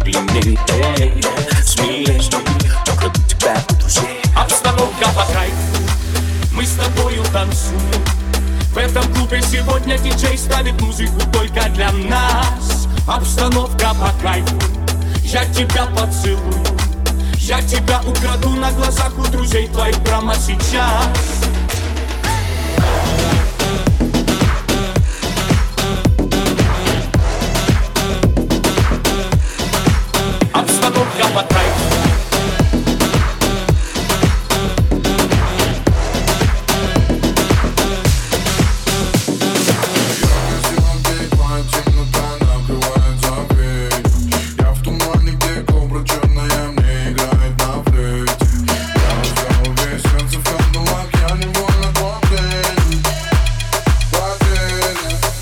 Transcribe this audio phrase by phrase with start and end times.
[0.00, 1.22] смелее,
[1.62, 2.20] смелее
[2.86, 5.56] Украду тебя у друзей Обстановка по кайфу,
[6.52, 8.04] мы с тобою танцуем.
[8.72, 12.88] В этом клубе сегодня диджей ставит музыку только для нас.
[13.06, 14.56] Обстановка по кайфу,
[15.24, 16.64] я тебя поцелую.
[17.36, 21.51] Я тебя украду на глазах у друзей твоих прямо сейчас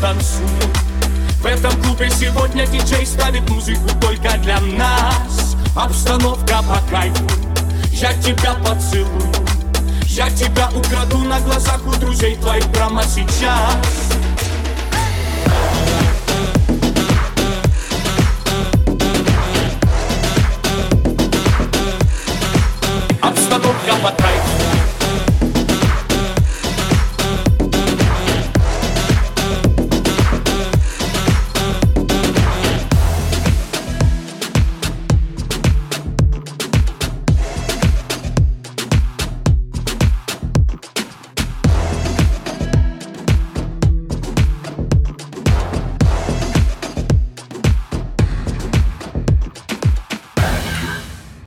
[0.00, 0.72] танцуем
[1.40, 5.56] В этом клубе сегодня диджей ставит музыку только для нас.
[5.76, 7.24] Обстановка по кайфу,
[7.92, 9.32] я тебя поцелую.
[10.04, 14.16] Я тебя украду на глазах у друзей твоих прямо сейчас